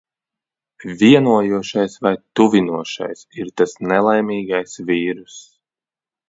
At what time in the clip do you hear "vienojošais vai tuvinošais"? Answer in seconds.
1.01-3.19